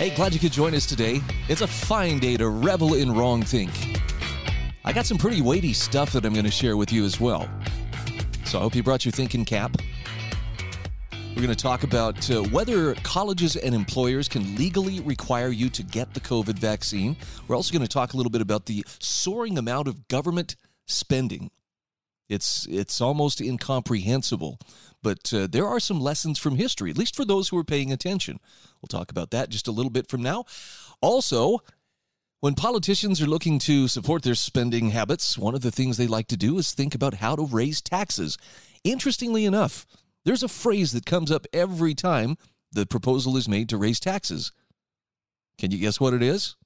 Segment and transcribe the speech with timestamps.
[0.00, 1.20] Hey, glad you could join us today.
[1.50, 3.70] It's a fine day to revel in wrong think.
[4.82, 7.50] I got some pretty weighty stuff that I'm going to share with you as well.
[8.46, 9.76] So I hope you brought your thinking cap.
[11.12, 15.82] We're going to talk about uh, whether colleges and employers can legally require you to
[15.82, 17.14] get the COVID vaccine.
[17.46, 20.56] We're also going to talk a little bit about the soaring amount of government
[20.86, 21.50] spending.
[22.30, 24.60] It's it's almost incomprehensible,
[25.02, 27.92] but uh, there are some lessons from history, at least for those who are paying
[27.92, 28.38] attention.
[28.80, 30.44] We'll talk about that just a little bit from now.
[31.00, 31.60] Also,
[32.40, 36.26] when politicians are looking to support their spending habits, one of the things they like
[36.28, 38.38] to do is think about how to raise taxes.
[38.82, 39.86] Interestingly enough,
[40.24, 42.36] there's a phrase that comes up every time
[42.72, 44.52] the proposal is made to raise taxes.
[45.58, 46.56] Can you guess what it is?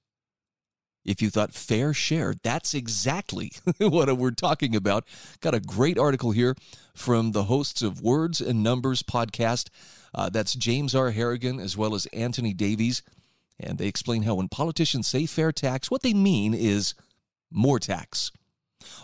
[1.04, 5.04] If you thought fair share, that's exactly what we're talking about.
[5.40, 6.56] Got a great article here
[6.94, 9.68] from the hosts of Words and Numbers podcast.
[10.14, 11.10] Uh, that's James R.
[11.10, 13.02] Harrigan as well as Antony Davies.
[13.60, 16.94] And they explain how when politicians say fair tax, what they mean is
[17.50, 18.32] more tax.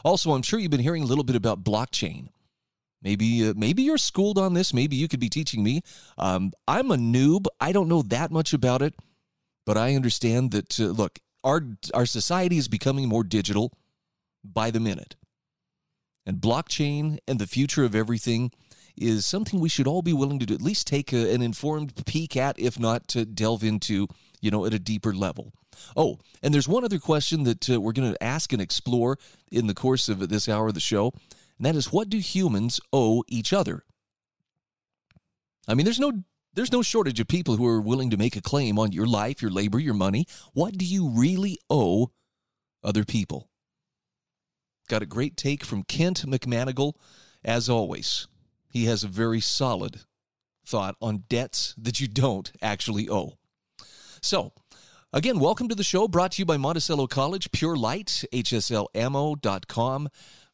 [0.04, 2.28] Also, I'm sure you've been hearing a little bit about blockchain.
[3.02, 4.74] Maybe, uh, maybe you're schooled on this.
[4.74, 5.82] Maybe you could be teaching me.
[6.18, 7.46] Um, I'm a noob.
[7.60, 8.94] I don't know that much about it,
[9.64, 10.78] but I understand that.
[10.78, 11.62] Uh, look, our
[11.94, 13.72] our society is becoming more digital
[14.44, 15.16] by the minute.
[16.26, 18.52] And blockchain and the future of everything
[18.96, 22.04] is something we should all be willing to do, at least take a, an informed
[22.06, 24.06] peek at, if not to delve into,
[24.40, 25.52] you know, at a deeper level.
[25.96, 29.18] Oh, and there's one other question that uh, we're going to ask and explore
[29.50, 31.12] in the course of this hour of the show,
[31.56, 33.84] and that is what do humans owe each other?
[35.66, 36.24] I mean, there's no
[36.54, 39.40] there's no shortage of people who are willing to make a claim on your life,
[39.40, 40.26] your labor, your money.
[40.52, 42.10] What do you really owe
[42.82, 43.48] other people?
[44.88, 46.94] Got a great take from Kent McManigal,
[47.44, 48.26] as always.
[48.68, 50.00] He has a very solid
[50.66, 53.34] thought on debts that you don't actually owe.
[54.20, 54.52] So,
[55.12, 60.08] again, welcome to the show brought to you by Monticello College, Pure Light, HSLammo.com.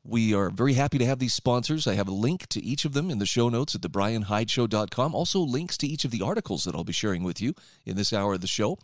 [0.09, 1.87] We are very happy to have these sponsors.
[1.87, 5.15] I have a link to each of them in the show notes at thebryanhydeshow.com.
[5.15, 8.13] Also, links to each of the articles that I'll be sharing with you in this
[8.13, 8.79] hour of the show.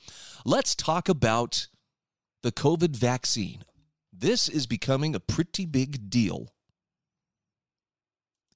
[0.44, 1.68] Let's talk about
[2.42, 3.64] the COVID vaccine.
[4.12, 6.52] This is becoming a pretty big deal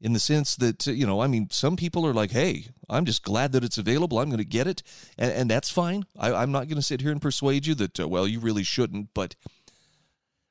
[0.00, 3.22] in the sense that, you know, I mean, some people are like, hey, I'm just
[3.22, 4.19] glad that it's available.
[4.19, 4.83] I'm going to get it.
[5.16, 6.04] And, and that's fine.
[6.19, 8.62] I, am not going to sit here and persuade you that, uh, well, you really
[8.62, 9.09] shouldn't.
[9.15, 9.37] But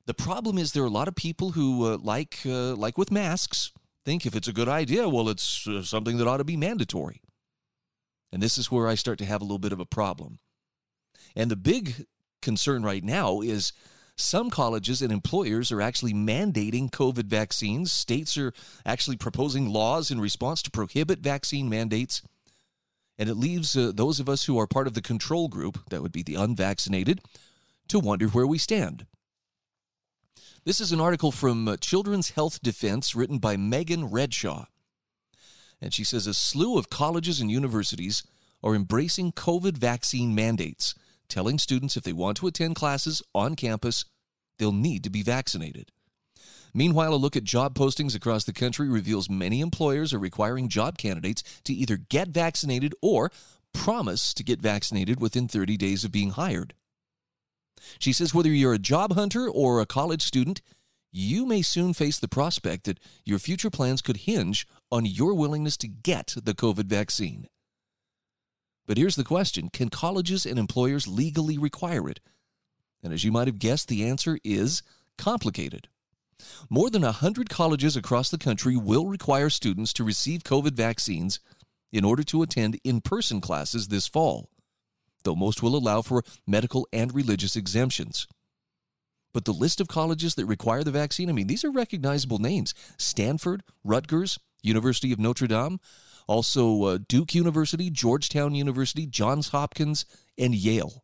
[0.06, 3.12] the problem is there are a lot of people who, uh, like uh, like with
[3.12, 3.72] masks,
[4.06, 7.22] think if it's a good idea, well, it's uh, something that ought to be mandatory.
[8.32, 10.40] And this is where I start to have a little bit of a problem.
[11.36, 12.06] And the big
[12.42, 13.74] concern right now is
[14.16, 17.92] some colleges and employers are actually mandating COVID vaccines.
[17.92, 18.54] States are
[18.86, 22.22] actually proposing laws in response to prohibit vaccine mandates.
[23.18, 26.02] And it leaves uh, those of us who are part of the control group, that
[26.02, 27.22] would be the unvaccinated,
[27.88, 29.06] to wonder where we stand.
[30.66, 34.66] This is an article from uh, Children's Health Defense written by Megan Redshaw.
[35.80, 38.24] And she says a slew of colleges and universities
[38.64, 40.96] are embracing COVID vaccine mandates,
[41.30, 44.06] telling students if they want to attend classes on campus,
[44.58, 45.92] they'll need to be vaccinated.
[46.74, 50.97] Meanwhile, a look at job postings across the country reveals many employers are requiring job
[50.97, 53.32] candidates to either get vaccinated or
[53.72, 56.74] promise to get vaccinated within 30 days of being hired.
[58.00, 60.62] She says whether you're a job hunter or a college student,
[61.12, 65.78] you may soon face the prospect that your future plans could hinge on your willingness
[65.78, 67.47] to get the COVID vaccine.
[68.85, 72.20] But here's the question Can colleges and employers legally require it?
[73.02, 74.84] And as you might have guessed, the answer is
[75.17, 75.88] complicated.
[76.70, 81.40] More than 100 colleges across the country will require students to receive COVID vaccines
[81.94, 84.50] in order to attend in person classes this fall
[85.26, 88.28] though most will allow for medical and religious exemptions.
[89.34, 92.74] But the list of colleges that require the vaccine, I mean, these are recognizable names
[92.98, 95.80] Stanford, Rutgers, University of Notre Dame,
[96.26, 100.06] also uh, Duke University, Georgetown University, Johns Hopkins,
[100.38, 101.04] and Yale.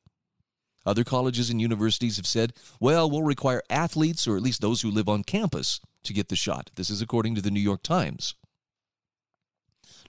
[0.86, 4.90] Other colleges and universities have said, well, we'll require athletes, or at least those who
[4.90, 6.72] live on campus, to get the shot.
[6.76, 8.36] This is according to the New York Times.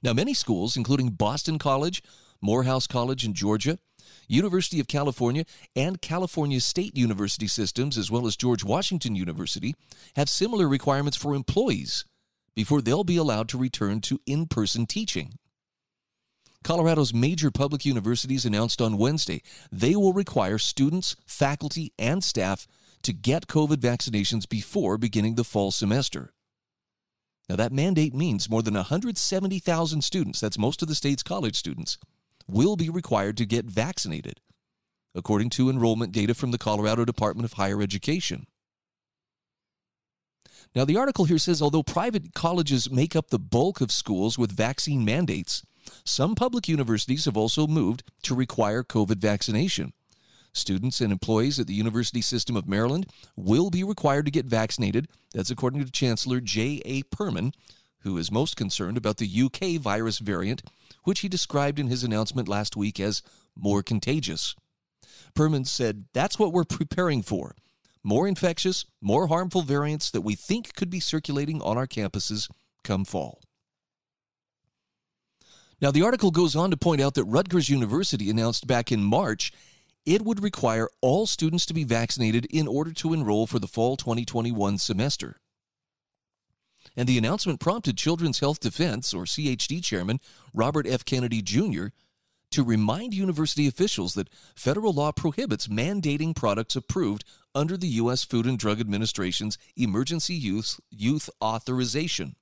[0.02, 2.02] Now, many schools, including Boston College,
[2.40, 3.78] Morehouse College in Georgia,
[4.28, 9.74] University of California and California State University systems, as well as George Washington University,
[10.16, 12.04] have similar requirements for employees
[12.54, 15.38] before they'll be allowed to return to in person teaching.
[16.62, 22.66] Colorado's major public universities announced on Wednesday they will require students, faculty, and staff
[23.02, 26.32] to get COVID vaccinations before beginning the fall semester.
[27.48, 31.98] Now, that mandate means more than 170,000 students, that's most of the state's college students,
[32.52, 34.40] will be required to get vaccinated,
[35.14, 38.46] according to enrollment data from the Colorado Department of Higher Education.
[40.74, 44.52] Now, the article here says although private colleges make up the bulk of schools with
[44.52, 45.62] vaccine mandates,
[46.04, 49.92] some public universities have also moved to require COVID vaccination.
[50.54, 53.06] Students and employees at the University System of Maryland
[53.36, 55.08] will be required to get vaccinated.
[55.32, 57.02] That's according to Chancellor J.A.
[57.04, 57.54] Perman,
[58.00, 60.62] who is most concerned about the UK virus variant,
[61.04, 63.22] which he described in his announcement last week as
[63.56, 64.54] more contagious.
[65.34, 67.54] Perman said, That's what we're preparing for.
[68.04, 72.50] More infectious, more harmful variants that we think could be circulating on our campuses
[72.82, 73.40] come fall.
[75.80, 79.52] Now, the article goes on to point out that Rutgers University announced back in March
[80.04, 83.96] it would require all students to be vaccinated in order to enroll for the fall
[83.96, 85.40] 2021 semester.
[86.96, 90.20] And the announcement prompted Children's Health Defense, or CHD chairman
[90.52, 91.04] Robert F.
[91.04, 91.86] Kennedy Jr.,
[92.50, 97.24] to remind university officials that federal law prohibits mandating products approved
[97.54, 98.24] under the U.S.
[98.24, 102.36] Food and Drug Administration's Emergency Use, Use Authorization.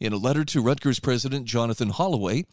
[0.00, 2.44] In a letter to Rutgers President Jonathan Holloway,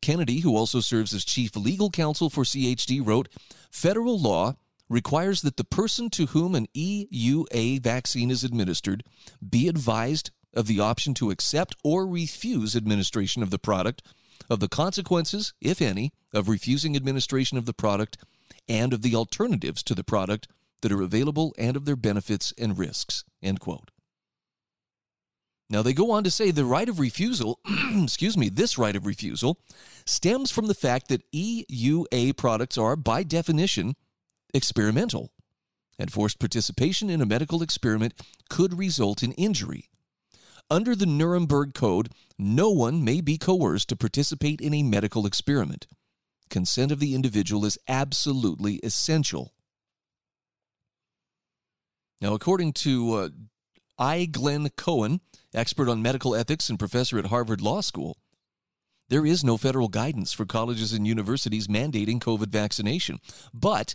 [0.00, 3.28] Kennedy, who also serves as chief legal counsel for CHD, wrote
[3.70, 4.56] Federal law
[4.92, 9.02] requires that the person to whom an EUA vaccine is administered
[9.46, 14.02] be advised of the option to accept or refuse administration of the product,
[14.50, 18.18] of the consequences, if any, of refusing administration of the product,
[18.68, 20.46] and of the alternatives to the product
[20.82, 23.24] that are available and of their benefits and risks.
[23.42, 23.90] End quote.
[25.70, 27.58] Now, they go on to say the right of refusal,
[28.02, 29.58] excuse me, this right of refusal
[30.04, 33.94] stems from the fact that EUA products are, by definition,
[34.54, 35.32] experimental,
[35.98, 38.14] and forced participation in a medical experiment
[38.48, 39.88] could result in injury.
[40.70, 45.86] Under the Nuremberg Code, no one may be coerced to participate in a medical experiment.
[46.48, 49.52] Consent of the individual is absolutely essential.
[52.20, 53.28] Now, according to uh,
[53.98, 54.26] I.
[54.26, 55.20] Glenn Cohen,
[55.52, 58.16] expert on medical ethics and professor at Harvard Law School,
[59.08, 63.18] there is no federal guidance for colleges and universities mandating COVID vaccination,
[63.52, 63.94] but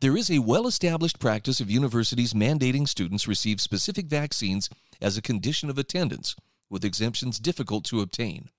[0.00, 4.68] there is a well established practice of universities mandating students receive specific vaccines
[5.00, 6.36] as a condition of attendance,
[6.68, 8.50] with exemptions difficult to obtain.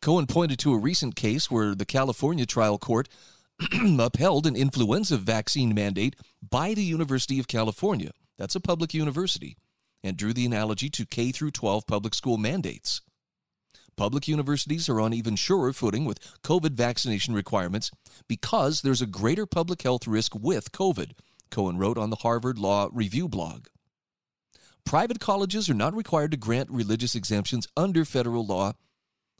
[0.00, 3.08] Cohen pointed to a recent case where the California trial court
[3.98, 6.14] upheld an influenza vaccine mandate
[6.48, 8.12] by the University of California.
[8.38, 9.56] That's a public university
[10.04, 13.00] and drew the analogy to K through 12 public school mandates.
[13.98, 17.90] Public universities are on even surer footing with COVID vaccination requirements
[18.28, 21.14] because there's a greater public health risk with COVID,
[21.50, 23.66] Cohen wrote on the Harvard Law Review blog.
[24.84, 28.74] Private colleges are not required to grant religious exemptions under federal law,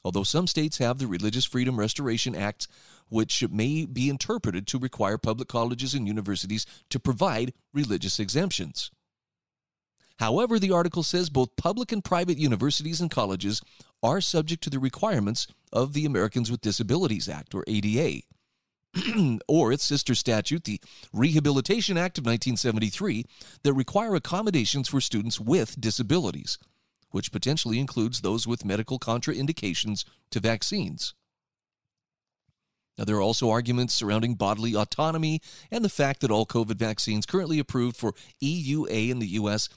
[0.02, 2.66] although some states have the Religious Freedom Restoration Act,
[3.08, 8.90] which may be interpreted to require public colleges and universities to provide religious exemptions.
[10.18, 13.62] However, the article says both public and private universities and colleges
[14.02, 18.22] are subject to the requirements of the Americans with Disabilities Act, or ADA,
[19.48, 20.80] or its sister statute, the
[21.12, 23.24] Rehabilitation Act of 1973,
[23.62, 26.58] that require accommodations for students with disabilities,
[27.10, 31.14] which potentially includes those with medical contraindications to vaccines.
[32.96, 37.26] Now, there are also arguments surrounding bodily autonomy and the fact that all COVID vaccines
[37.26, 39.68] currently approved for EUA in the U.S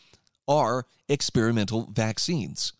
[0.48, 2.74] are experimental vaccines.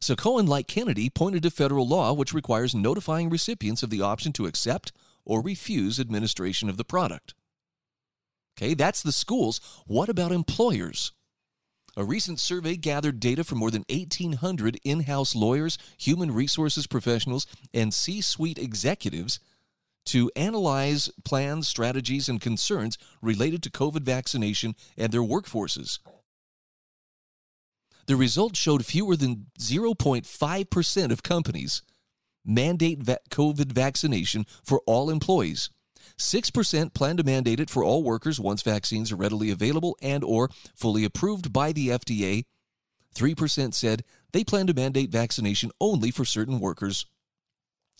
[0.00, 4.32] So Cohen, like Kennedy, pointed to federal law which requires notifying recipients of the option
[4.34, 4.92] to accept
[5.24, 7.34] or refuse administration of the product.
[8.56, 9.60] Okay, that's the schools.
[9.86, 11.12] What about employers?
[11.96, 17.46] A recent survey gathered data from more than 1,800 in house lawyers, human resources professionals,
[17.74, 19.38] and C suite executives
[20.06, 25.98] to analyze plans, strategies, and concerns related to COVID vaccination and their workforces.
[28.06, 31.82] The results showed fewer than 0.5% of companies
[32.44, 35.70] mandate COVID vaccination for all employees.
[36.18, 40.50] 6% plan to mandate it for all workers once vaccines are readily available and or
[40.74, 42.44] fully approved by the FDA.
[43.14, 47.06] 3% said they plan to mandate vaccination only for certain workers.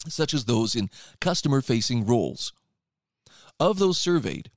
[0.08, 0.90] such as those in
[1.20, 2.52] customer facing roles.
[3.60, 4.50] Of those surveyed,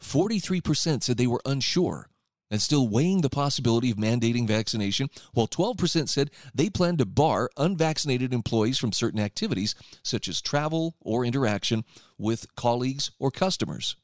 [0.00, 2.08] 43% said they were unsure
[2.52, 7.50] and still weighing the possibility of mandating vaccination, while 12% said they plan to bar
[7.56, 11.82] unvaccinated employees from certain activities, such as travel or interaction
[12.18, 13.96] with colleagues or customers.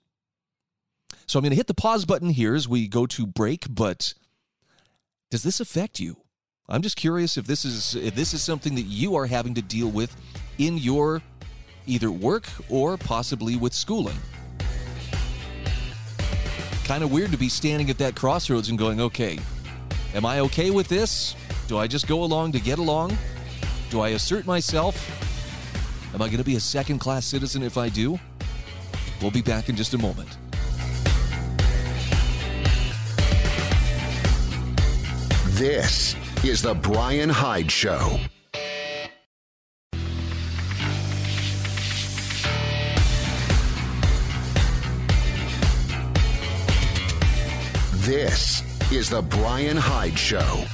[1.27, 4.15] So I'm going to hit the pause button here as we go to break, but
[5.31, 6.17] does this affect you?
[6.71, 9.63] I'm just curious if this is if this is something that you are having to
[9.63, 10.17] deal with
[10.57, 11.23] in your
[11.87, 14.19] either work or possibly with schooling
[16.89, 19.39] kind of weird to be standing at that crossroads and going, okay,
[20.15, 21.37] am I okay with this?
[21.67, 23.15] Do I just go along to get along?
[23.91, 24.97] Do I assert myself?
[26.15, 28.19] Am I going to be a second class citizen if I do?
[29.21, 30.31] We'll be back in just a moment.
[35.59, 38.19] This is The Bryan Hyde Show.
[48.09, 50.65] This is The Bryan Hyde Show.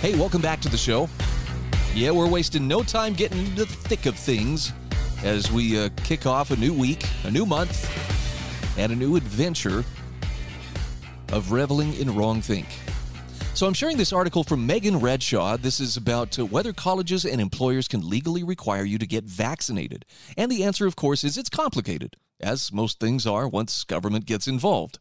[0.00, 1.08] Hey, welcome back to the show.
[1.96, 4.72] Yeah, we're wasting no time getting into the thick of things
[5.24, 7.90] as we uh, kick off a new week, a new month,
[8.78, 9.84] and a new adventure
[11.32, 12.68] of reveling in wrong think.
[13.54, 15.60] So I'm sharing this article from Megan Redshaw.
[15.60, 20.04] This is about uh, whether colleges and employers can legally require you to get vaccinated.
[20.36, 24.46] And the answer, of course, is it's complicated, as most things are once government gets
[24.46, 25.00] involved.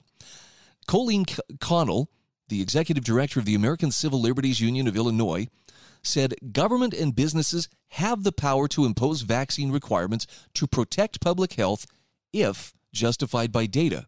[0.92, 1.24] Colleen
[1.62, 2.10] Connell,
[2.50, 5.48] the executive director of the American Civil Liberties Union of Illinois,
[6.04, 11.86] said government and businesses have the power to impose vaccine requirements to protect public health
[12.34, 14.06] if justified by data.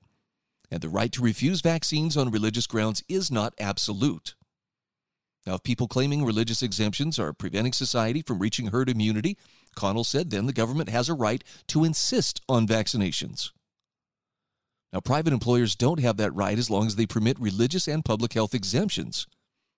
[0.70, 4.36] And the right to refuse vaccines on religious grounds is not absolute.
[5.48, 9.38] Now, if people claiming religious exemptions are preventing society from reaching herd immunity,
[9.74, 13.52] Connell said then the government has a right to insist on vaccinations.
[14.94, 18.34] Now, private employers don't have that right as long as they permit religious and public
[18.34, 19.26] health exemptions,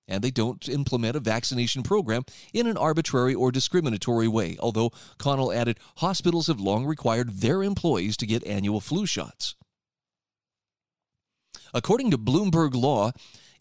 [0.09, 5.53] and they don't implement a vaccination program in an arbitrary or discriminatory way, although Connell
[5.53, 9.55] added hospitals have long required their employees to get annual flu shots.
[11.73, 13.11] According to Bloomberg Law,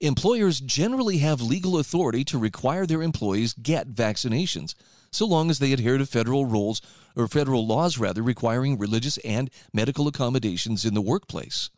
[0.01, 4.75] employers generally have legal authority to require their employees get vaccinations
[5.15, 6.83] so long as they adhere to federal rules
[7.17, 11.71] or federal laws rather requiring religious and medical accommodations in the workplace.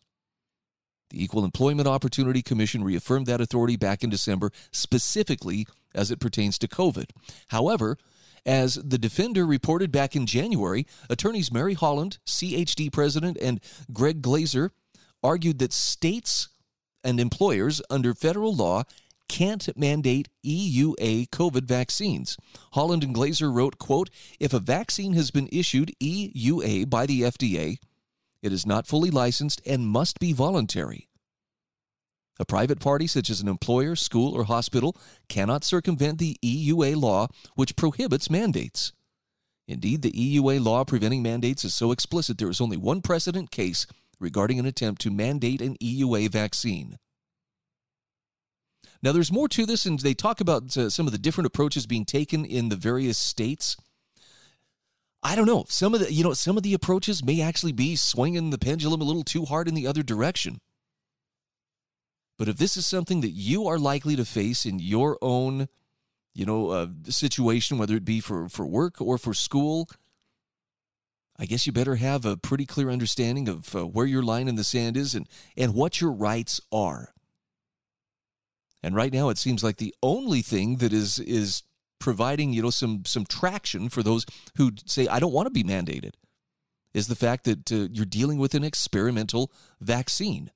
[1.11, 6.59] The Equal Employment Opportunity Commission reaffirmed that authority back in December, specifically as it pertains
[6.59, 7.11] to COVID.
[7.49, 7.97] However,
[8.45, 13.61] as the defender reported back in January, attorneys Mary Holland, CHD president, and
[13.93, 14.71] Greg Glaser
[15.23, 16.49] argued that states
[17.05, 18.85] and employers under federal law
[19.28, 22.37] can't mandate EUA COVID vaccines.
[22.73, 27.78] Holland and Glaser wrote, quote, if a vaccine has been issued EUA by the FDA,
[28.42, 31.09] it is not fully licensed and must be voluntary.
[32.38, 34.97] A private party, such as an employer, school, or hospital,
[35.28, 38.92] cannot circumvent the EUA law, which prohibits mandates.
[39.66, 43.87] Indeed, the EUA law preventing mandates is so explicit there is only one precedent case
[44.21, 46.99] regarding an attempt to mandate an EUA vaccine.
[49.02, 51.86] Now, there's more to this, and they talk about uh, some of the different approaches
[51.86, 53.76] being taken in the various states.
[55.22, 55.64] I don't know.
[55.68, 59.00] Some of the, you know, some of the approaches may actually be swinging the pendulum
[59.00, 60.60] a little too hard in the other direction.
[62.38, 65.68] But if this is something that you are likely to face in your own,
[66.34, 69.88] you know, uh, situation, whether it be for, for work or for school,
[71.38, 74.56] I guess you better have a pretty clear understanding of uh, where your line in
[74.56, 77.12] the sand is and, and what your rights are.
[78.87, 81.64] And right now, it seems like the only thing that is is
[81.99, 84.25] providing you know some some traction for those
[84.59, 86.12] who say I don't want to be mandated
[86.95, 89.50] is the fact that uh, you're dealing with an experimental
[89.81, 90.52] vaccine.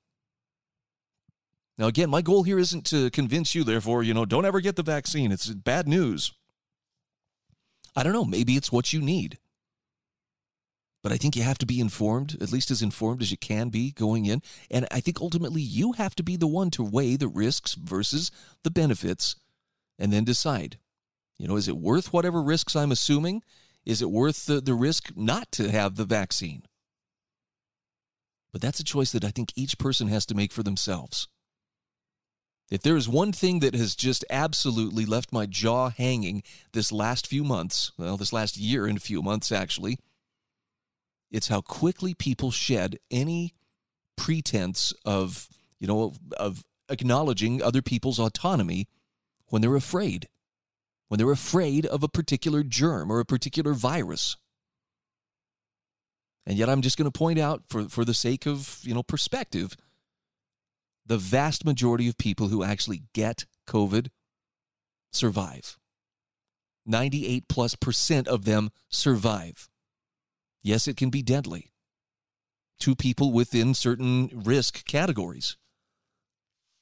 [1.77, 4.77] Now, again, my goal here isn't to convince you, therefore, you know, don't ever get
[4.77, 5.33] the vaccine.
[5.33, 6.31] It's bad news.
[7.97, 8.23] I don't know.
[8.23, 9.39] Maybe it's what you need.
[11.03, 13.69] But I think you have to be informed, at least as informed as you can
[13.69, 14.41] be going in.
[14.69, 18.29] And I think ultimately you have to be the one to weigh the risks versus
[18.63, 19.35] the benefits
[19.97, 20.77] and then decide.
[21.39, 23.41] You know, is it worth whatever risks I'm assuming?
[23.83, 26.63] Is it worth the, the risk not to have the vaccine?
[28.51, 31.27] But that's a choice that I think each person has to make for themselves.
[32.69, 36.43] If there is one thing that has just absolutely left my jaw hanging
[36.73, 39.97] this last few months, well, this last year and a few months actually,
[41.31, 43.53] it's how quickly people shed any
[44.17, 45.47] pretense of,
[45.79, 48.87] you know, of, of acknowledging other people's autonomy
[49.47, 50.27] when they're afraid,
[51.07, 54.35] when they're afraid of a particular germ or a particular virus.
[56.45, 59.03] And yet I'm just going to point out for, for the sake of, you know,
[59.03, 59.77] perspective,
[61.05, 64.09] the vast majority of people who actually get COVID
[65.11, 65.77] survive.
[66.85, 69.69] 98 plus percent of them survive.
[70.63, 71.71] Yes, it can be deadly
[72.79, 75.57] to people within certain risk categories.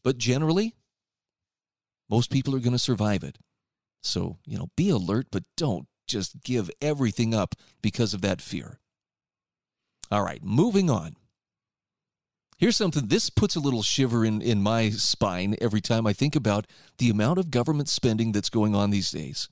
[0.04, 0.76] But generally,
[2.10, 3.38] most people are going to survive it.
[4.02, 8.80] So, you know, be alert, but don't just give everything up because of that fear.
[10.12, 11.16] All right, moving on.
[12.58, 16.36] Here's something, this puts a little shiver in, in my spine every time I think
[16.36, 16.68] about
[16.98, 19.48] the amount of government spending that's going on these days.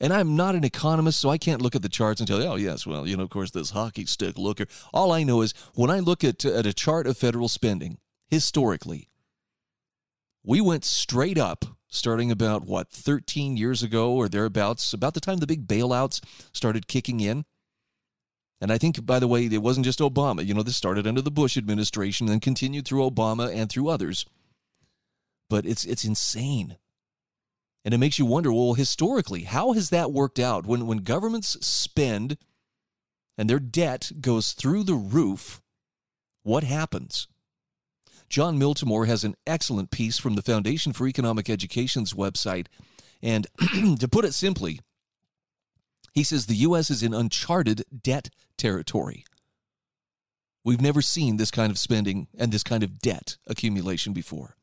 [0.00, 2.48] And I'm not an economist, so I can't look at the charts and tell you,
[2.48, 4.66] oh, yes, well, you know, of course, this hockey stick looker.
[4.92, 7.98] All I know is when I look at, at a chart of federal spending,
[8.28, 9.08] historically,
[10.44, 15.38] we went straight up starting about, what, 13 years ago or thereabouts, about the time
[15.38, 16.20] the big bailouts
[16.52, 17.44] started kicking in.
[18.60, 20.44] And I think, by the way, it wasn't just Obama.
[20.44, 24.24] You know, this started under the Bush administration and continued through Obama and through others.
[25.48, 26.76] But it's it's insane.
[27.86, 30.66] And it makes you wonder, well, historically, how has that worked out?
[30.66, 32.36] When when governments spend
[33.38, 35.62] and their debt goes through the roof,
[36.42, 37.28] what happens?
[38.28, 42.66] Jon Miltimore has an excellent piece from the Foundation for Economic Education's website.
[43.22, 43.46] And
[44.00, 44.80] to put it simply,
[46.12, 46.90] he says the U.S.
[46.90, 49.24] is in uncharted debt territory.
[50.64, 54.56] We've never seen this kind of spending and this kind of debt accumulation before.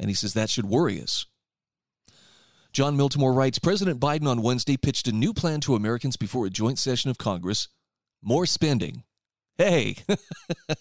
[0.00, 1.26] And he says that should worry us.
[2.78, 6.48] Jon Miltimore writes President Biden on Wednesday pitched a new plan to Americans before a
[6.48, 7.66] joint session of Congress
[8.22, 9.02] more spending,
[9.56, 9.96] Hey,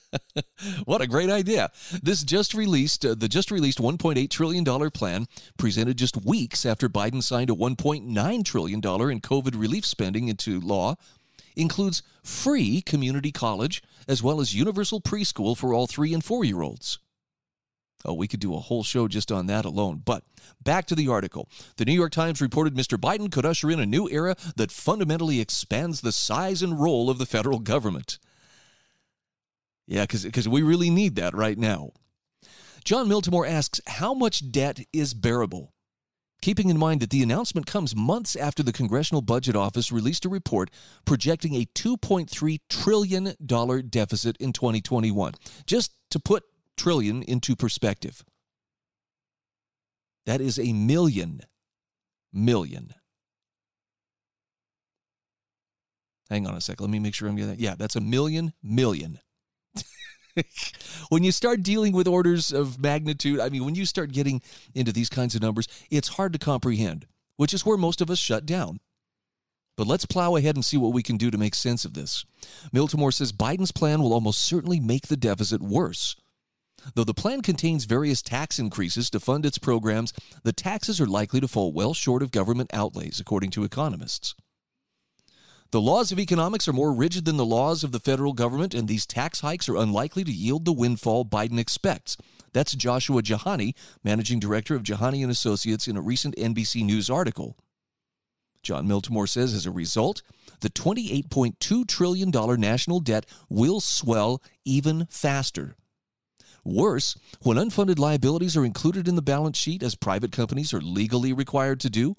[0.85, 1.71] what a great idea.
[2.03, 5.25] This just released, uh, the just released $1.8 trillion plan,
[5.57, 8.81] presented just weeks after Biden signed a $1.9 trillion in
[9.21, 10.97] COVID relief spending into law,
[11.55, 16.61] includes free community college as well as universal preschool for all three and four year
[16.61, 16.99] olds.
[18.05, 20.01] Oh, we could do a whole show just on that alone.
[20.03, 20.23] But
[20.63, 21.49] back to the article.
[21.77, 22.97] The New York Times reported Mr.
[22.97, 27.17] Biden could usher in a new era that fundamentally expands the size and role of
[27.17, 28.19] the federal government.
[29.87, 31.91] Yeah, because we really need that right now.
[32.83, 35.73] Jon Miltimore asks, How much debt is bearable?
[36.41, 40.29] Keeping in mind that the announcement comes months after the Congressional Budget Office released a
[40.29, 40.69] report
[41.03, 43.33] projecting a $2.3 trillion
[43.89, 45.33] deficit in 2021.
[45.65, 46.43] Just to put
[46.77, 48.23] trillion into perspective,
[50.25, 51.41] that is a million,
[52.31, 52.93] million.
[56.29, 56.81] Hang on a sec.
[56.81, 57.59] Let me make sure I'm getting that.
[57.59, 59.19] Yeah, that's a million, million
[61.09, 64.41] when you start dealing with orders of magnitude, I mean, when you start getting
[64.73, 68.19] into these kinds of numbers, it's hard to comprehend, which is where most of us
[68.19, 68.79] shut down.
[69.75, 72.25] But let's plow ahead and see what we can do to make sense of this.
[72.73, 76.15] Miltimore says Biden's plan will almost certainly make the deficit worse.
[76.95, 81.39] Though the plan contains various tax increases to fund its programs, the taxes are likely
[81.39, 84.35] to fall well short of government outlays, according to economists.
[85.71, 88.87] The laws of economics are more rigid than the laws of the federal government, and
[88.87, 92.15] these tax hikes are unlikely to yield the windfall Biden expects.
[92.53, 97.57] That's Joshua Jahani, managing director of Jahani and Associates, in a recent NBC News article.
[98.63, 100.21] Jon Miltimore says as a result,
[100.61, 105.75] the $28.2 trillion national debt will swell even faster.
[106.67, 111.31] Worse, when unfunded liabilities are included in the balance sheet, as private companies are legally
[111.31, 112.17] required to do,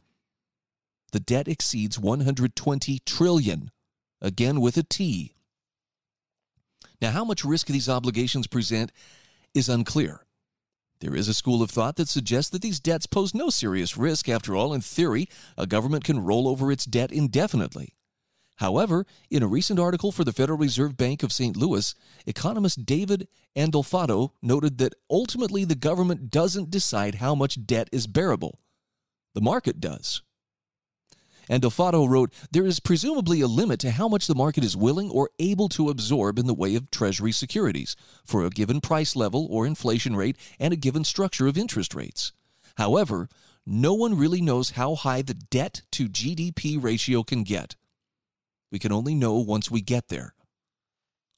[1.12, 3.70] the debt exceeds 120 trillion,
[4.22, 5.34] again with a T.
[7.02, 8.90] Now, how much risk these obligations present
[9.52, 10.24] is unclear.
[11.00, 14.30] There is a school of thought that suggests that these debts pose no serious risk.
[14.30, 17.97] After all, in theory, a government can roll over its debt indefinitely.
[18.58, 21.56] However, in a recent article for the Federal Reserve Bank of St.
[21.56, 21.94] Louis,
[22.26, 28.58] economist David Andolfatto noted that ultimately the government doesn't decide how much debt is bearable.
[29.34, 30.22] The market does.
[31.48, 35.30] Andolfatto wrote, There is presumably a limit to how much the market is willing or
[35.38, 37.94] able to absorb in the way of Treasury securities
[38.24, 42.32] for a given price level or inflation rate and a given structure of interest rates.
[42.76, 43.28] However,
[43.64, 47.76] no one really knows how high the debt to GDP ratio can get.
[48.70, 50.35] We can only know once we get there.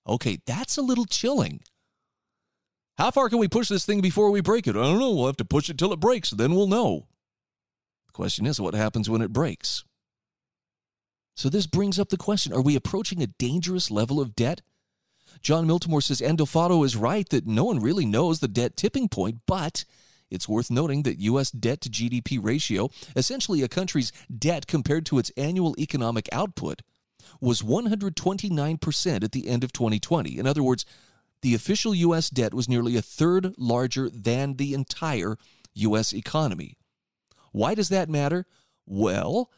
[0.07, 1.61] Okay, that's a little chilling.
[2.99, 4.77] How far can we push this thing before we break it?
[4.77, 5.12] I don't know.
[5.12, 7.07] We'll have to push it till it breaks, then we'll know.
[8.07, 9.85] The question is, what happens when it breaks?
[11.37, 14.61] So this brings up the question are we approaching a dangerous level of debt?
[15.40, 19.38] Jon Miltimore says Andolfatto is right that no one really knows the debt tipping point,
[19.47, 19.85] but
[20.31, 21.51] It's worth noting that U.S.
[21.51, 26.83] debt to GDP ratio, essentially a country's debt compared to its annual economic output,
[27.40, 30.38] was 129% at the end of 2020.
[30.38, 30.85] In other words,
[31.42, 32.29] the official U.S.
[32.29, 35.37] debt was nearly a third larger than the entire
[35.74, 36.12] U.S.
[36.12, 36.76] economy.
[37.53, 38.46] Why does that matter?
[38.87, 39.50] Well,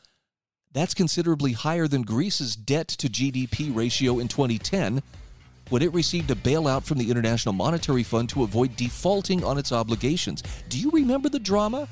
[0.73, 5.03] that's considerably higher than Greece's debt to GDP ratio in 2010
[5.68, 9.73] when it received a bailout from the International Monetary Fund to avoid defaulting on its
[9.73, 10.42] obligations.
[10.68, 11.88] Do you remember the drama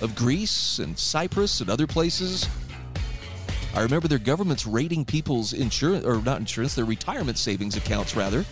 [0.00, 2.48] of Greece and Cyprus and other places?
[3.74, 8.44] I remember their governments raiding people's insurance, or not insurance, their retirement savings accounts, rather.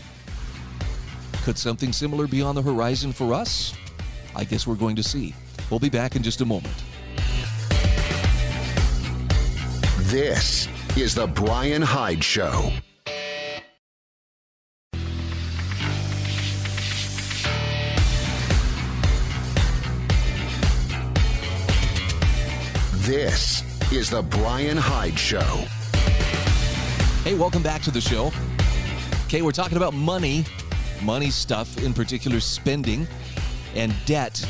[1.43, 3.75] Could something similar be on the horizon for us?
[4.35, 5.35] I guess we're going to see.
[5.71, 6.75] We'll be back in just a moment.
[10.11, 12.73] This is The Bryan Hyde Show.
[23.03, 25.65] This is The Bryan Hyde Show.
[27.25, 28.31] Hey, welcome back to the show.
[29.25, 30.45] Okay, we're talking about money,
[31.03, 33.09] money stuff, in particular spending
[33.75, 34.47] and debt.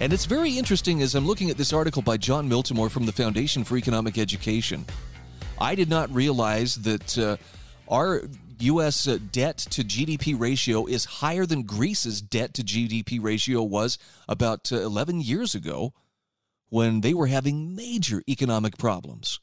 [0.00, 3.10] And it's very interesting as I'm looking at this article by Jon Miltimore from the
[3.10, 4.86] Foundation for Economic Education.
[5.60, 7.36] I did not realize that uh,
[7.88, 8.22] our
[8.60, 9.08] U.S.
[9.08, 14.70] Uh, debt to GDP ratio is higher than Greece's debt to GDP ratio was about
[14.70, 15.94] uh, 11 years ago
[16.68, 19.40] when they were having major economic problems.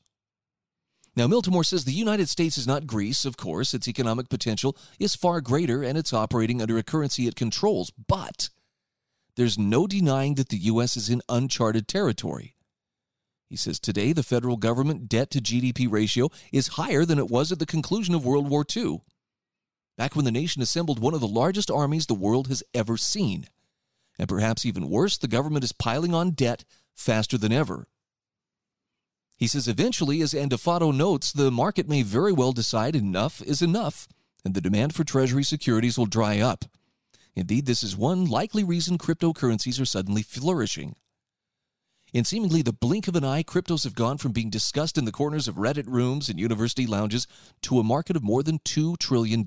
[1.16, 3.74] Now, Miltimore says the United States is not Greece, of course.
[3.74, 7.92] Its economic potential is far greater and it's operating under a currency it controls.
[8.08, 8.50] But
[9.38, 10.98] there's no denying that the U.S.
[10.98, 12.56] is in uncharted territory.
[13.50, 17.52] He says today the federal government debt to GDP ratio is higher than it was
[17.52, 19.02] at the conclusion of World War II,
[19.98, 23.48] back when the nation assembled one of the largest armies the world has ever seen.
[24.18, 27.88] And perhaps even worse, the government is piling on debt faster than ever.
[29.38, 34.08] He says eventually, as Andolfatto notes, the market may very well decide enough is enough,
[34.46, 36.66] and the demand for Treasury securities will dry up.
[37.36, 40.96] Indeed, this is one likely reason cryptocurrencies are suddenly flourishing.
[42.14, 45.12] In seemingly the blink of an eye, cryptos have gone from being discussed in the
[45.12, 47.28] corners of Reddit rooms and university lounges
[47.64, 49.46] to a market of more than $2 trillion.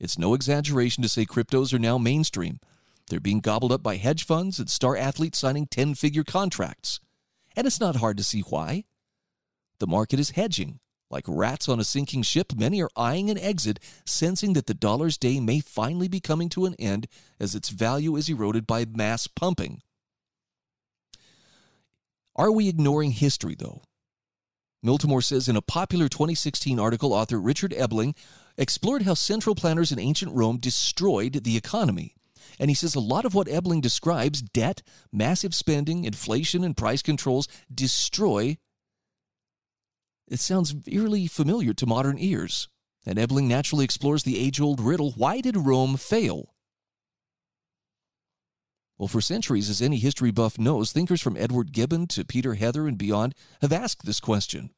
[0.00, 2.58] It's no exaggeration to say cryptos are now mainstream.
[3.12, 6.98] They're being gobbled up by hedge funds and star athletes signing 10 figure contracts.
[7.54, 8.84] And it's not hard to see why.
[9.80, 10.80] The market is hedging.
[11.10, 15.18] Like rats on a sinking ship, many are eyeing an exit, sensing that the dollar's
[15.18, 17.06] day may finally be coming to an end
[17.38, 19.82] as its value is eroded by mass pumping.
[22.34, 23.82] Are we ignoring history, though?
[24.82, 28.16] Miltimore says in a popular 2016 article, author Richard Ebeling
[28.56, 32.14] explored how central planners in ancient Rome destroyed the economy.
[32.58, 37.02] And he says a lot of what Ebeling describes debt, massive spending, inflation, and price
[37.02, 38.56] controls destroy
[40.32, 42.68] it sounds eerily familiar to modern ears,
[43.04, 46.54] and Ebeling naturally explores the age old riddle why did Rome fail?
[48.96, 52.88] Well, for centuries, as any history buff knows, thinkers from Edward Gibbon to Peter Heather
[52.88, 54.70] and beyond have asked this question.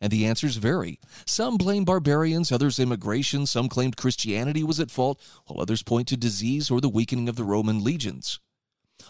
[0.00, 0.98] And the answers vary.
[1.26, 6.16] Some blame barbarians, others immigration, some claimed Christianity was at fault, while others point to
[6.16, 8.40] disease or the weakening of the Roman legions.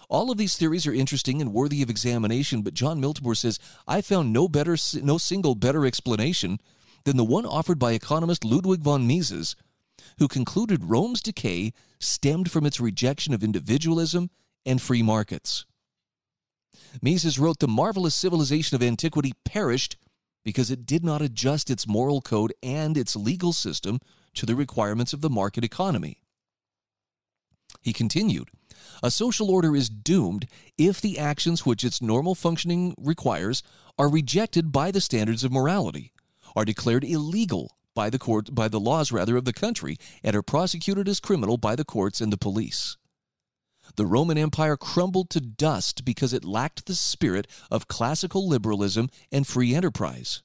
[0.09, 4.01] All of these theories are interesting and worthy of examination, but Jon Miltimore says, I
[4.01, 6.59] found no better, no single better explanation
[7.05, 9.55] than the one offered by economist Ludwig von Mises,
[10.19, 14.31] who concluded Rome's decay stemmed from its rejection of individualism
[14.67, 15.65] and free markets.
[17.01, 19.97] Mises wrote, The marvelous civilization of antiquity perished
[20.45, 23.99] because it did not adjust its moral code and its legal system
[24.35, 26.19] to the requirements of the market economy.
[27.83, 28.51] He continued,
[29.03, 33.63] a social order is doomed if the actions which its normal functioning requires
[33.99, 36.13] are rejected by the standards of morality,
[36.57, 40.43] are declared illegal by the court by the laws rather of the country, and are
[40.43, 42.97] prosecuted as criminal by the courts and the police.
[43.97, 49.47] The Roman Empire crumbled to dust because it lacked the spirit of classical liberalism and
[49.47, 50.43] free enterprise.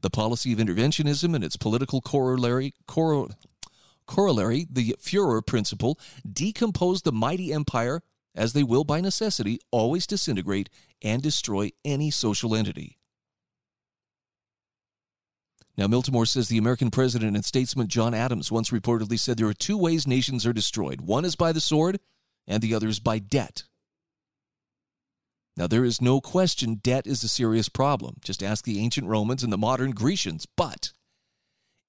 [0.00, 5.98] The policy of interventionism and its political corollary, corollary, the Führer principle,
[6.30, 8.02] decomposed the mighty empire
[8.34, 10.70] as they will by necessity always disintegrate
[11.02, 12.98] and destroy any social entity.
[15.76, 19.54] Now, Miltimore says the American president and statesman John Adams once reportedly said there are
[19.54, 21.98] two ways nations are destroyed one is by the sword,
[22.46, 23.64] and the others by debt.
[25.56, 28.16] Now, there is no question debt is a serious problem.
[28.24, 30.46] Just ask the ancient Romans and the modern Grecians.
[30.56, 30.92] But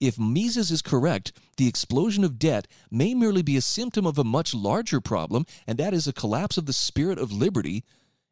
[0.01, 4.25] If Mises is correct, the explosion of debt may merely be a symptom of a
[4.25, 7.85] much larger problem, and that is a collapse of the spirit of liberty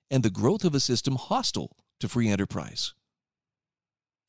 [0.09, 2.93] and the growth of a system hostile to free enterprise.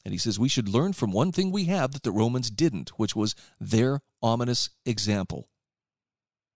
[0.05, 2.91] And he says we should learn from one thing we have that the Romans didn't,
[2.91, 5.49] which was their ominous example.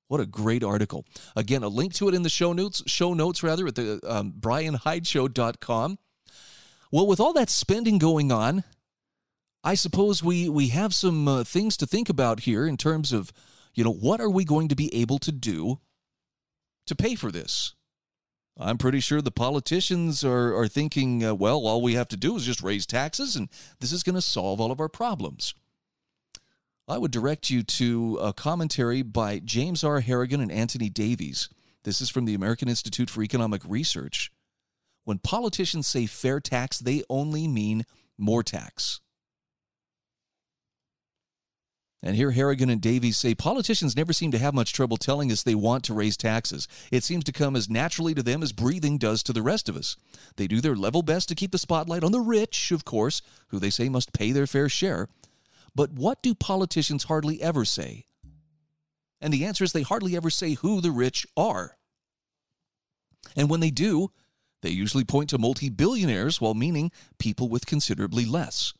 [0.08, 1.04] What a great article.
[1.34, 4.34] Again, a link to it in the show notes, show notes rather, at the um,
[4.38, 5.98] bryanhydeshow.com.
[6.92, 8.62] Well, with all that spending going on,
[9.64, 13.32] I suppose we, we have some uh, things to think about here in terms of,
[13.74, 15.80] you know, what are we going to be able to do
[16.86, 17.74] to pay for this?
[18.58, 22.36] I'm pretty sure the politicians are, are thinking, uh, well, all we have to do
[22.36, 23.48] is just raise taxes and
[23.80, 25.52] this is going to solve all of our problems.
[26.88, 30.00] I would direct you to a commentary by James R.
[30.00, 31.48] Harrigan and Antony Davies.
[31.82, 34.30] This is from the American Institute for Economic Research.
[35.04, 39.00] When politicians say fair tax, they only mean more tax.
[42.04, 45.42] And here Harrigan and Davies say politicians never seem to have much trouble telling us
[45.42, 46.68] they want to raise taxes.
[46.92, 49.76] It seems to come as naturally to them as breathing does to the rest of
[49.76, 49.96] us.
[50.36, 53.58] They do their level best to keep the spotlight on the rich, of course, who
[53.58, 55.08] they say must pay their fair share.
[55.76, 58.06] But what do politicians hardly ever say?
[59.20, 61.76] And the answer is they hardly ever say who the rich are.
[63.36, 64.08] And when they do,
[64.62, 68.72] they usually point to multi billionaires while meaning people with considerably less.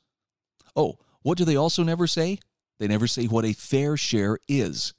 [0.75, 2.39] Oh, what do they also never say?
[2.79, 4.95] They never say what a fair share is.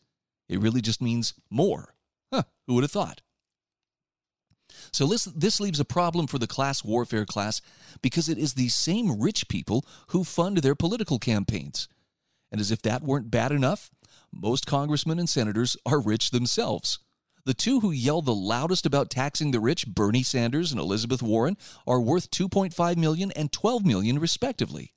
[0.48, 1.96] It really just means more.
[2.32, 3.22] Huh, who would have thought?
[4.92, 7.62] So this, this leaves a problem for the class warfare class
[8.02, 11.88] because it is these same rich people who fund their political campaigns.
[12.52, 13.92] And as if that weren't bad enough,
[14.32, 17.00] most congressmen and senators are rich themselves.
[17.46, 21.58] The two who yell the loudest about taxing the rich, Bernie Sanders and Elizabeth Warren,
[21.86, 24.94] are worth 2.5 million and 12 million respectively.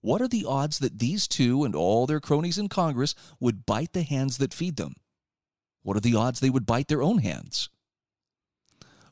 [0.00, 3.92] What are the odds that these two and all their cronies in Congress would bite
[3.92, 4.94] the hands that feed them?
[5.82, 7.68] What are the odds they would bite their own hands?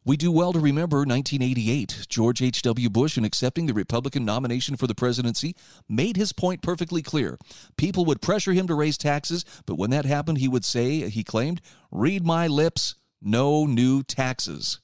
[0.07, 2.07] We do well to remember 1988.
[2.11, 2.91] George H.W.
[2.91, 5.57] Bush, in accepting the Republican nomination for the presidency,
[5.89, 7.39] made his point perfectly clear.
[7.79, 11.25] People would pressure him to raise taxes, but when that happened, he would say, he
[11.25, 14.79] claimed, read my lips, no new taxes.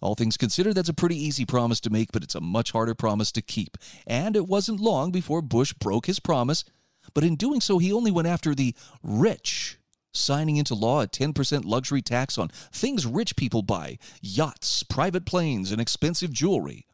[0.00, 2.94] All things considered, that's a pretty easy promise to make, but it's a much harder
[2.94, 3.76] promise to keep.
[4.06, 6.64] And it wasn't long before Bush broke his promise,
[7.12, 9.78] but in doing so, he only went after the rich,
[10.12, 15.72] signing into law a 10% luxury tax on things rich people buy yachts, private planes,
[15.72, 16.86] and expensive jewelry.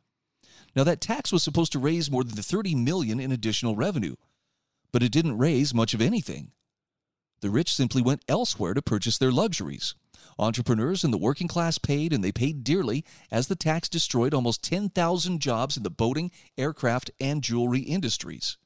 [0.76, 4.16] Now, that tax was supposed to raise more than 30 million in additional revenue,
[4.92, 6.52] but it didn't raise much of anything.
[7.40, 9.94] The rich simply went elsewhere to purchase their luxuries.
[10.38, 14.62] Entrepreneurs and the working class paid, and they paid dearly, as the tax destroyed almost
[14.62, 18.57] 10,000 jobs in the boating, aircraft, and jewelry industries.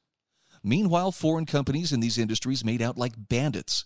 [0.63, 3.85] Meanwhile, foreign companies in these industries made out like bandits.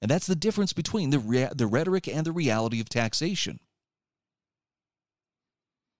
[0.00, 3.60] And that's the difference between the, the rhetoric and the reality of taxation.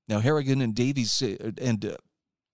[0.08, 1.96] Now, Harrigan and Davies and uh,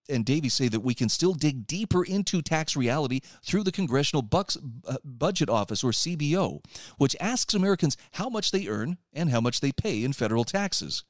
[0.07, 4.21] and Davies say that we can still dig deeper into tax reality through the Congressional
[4.21, 6.63] Bucks, uh, Budget Office, or CBO,
[6.97, 11.03] which asks Americans how much they earn and how much they pay in federal taxes.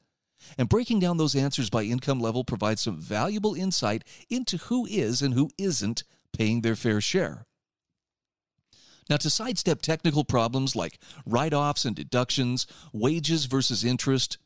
[0.58, 5.22] And breaking down those answers by income level provides some valuable insight into who is
[5.22, 7.46] and who isn't paying their fair share.
[9.10, 14.38] Now, to sidestep technical problems like write offs and deductions, wages versus interest,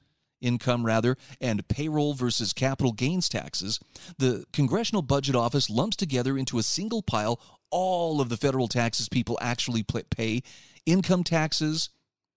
[0.42, 3.80] income rather, and payroll versus capital gains taxes,
[4.18, 7.40] the Congressional Budget Office lumps together into a single pile
[7.72, 10.42] all of the federal taxes people actually pay
[10.86, 11.90] income taxes,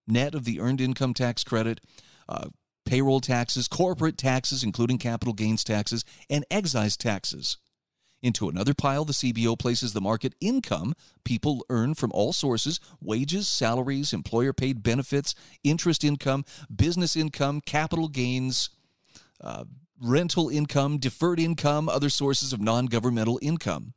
[0.07, 1.81] net of the earned income tax credit,
[2.29, 2.49] uh,
[2.85, 7.57] payroll taxes, corporate taxes, including capital gains taxes, and excise taxes.
[8.23, 13.49] Into another pile, the CBO places the market income people earn from all sources wages,
[13.49, 18.69] salaries, employer paid benefits, interest income, business income, capital gains,
[19.41, 19.65] uh,
[20.01, 23.93] rental income, deferred income, other sources of non governmental income.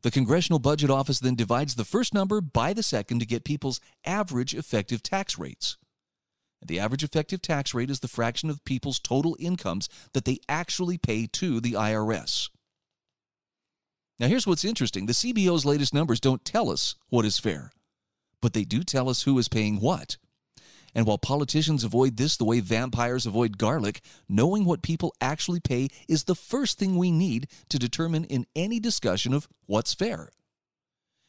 [0.00, 3.80] The Congressional Budget Office then divides the first number by the second to get people's
[4.06, 5.76] average effective tax rates.
[6.64, 10.96] The average effective tax rate is the fraction of people's total incomes that they actually
[10.96, 12.48] pay to the IRS.
[14.20, 17.72] Now, here's what's interesting the CBO's latest numbers don't tell us what is fair,
[18.40, 20.18] but they do tell us who is paying what.
[20.94, 25.88] And while politicians avoid this the way vampires avoid garlic, knowing what people actually pay
[26.08, 30.30] is the first thing we need to determine in any discussion of what's fair.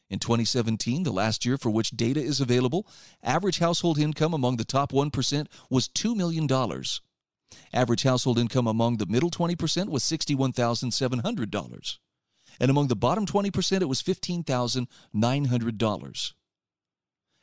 [0.08, 2.88] In 2017, the last year for which data is available,
[3.24, 6.48] average household income among the top 1% was $2 million.
[7.74, 11.98] Average household income among the middle 20% was $61,700.
[12.60, 16.34] And among the bottom 20%, it was $15,900.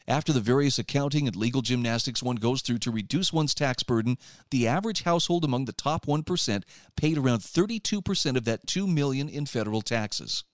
[0.09, 4.18] After the various accounting and legal gymnastics one goes through to reduce one's tax burden,
[4.51, 6.62] the average household among the top 1%
[6.96, 10.44] paid around 32% of that 2 million in federal taxes.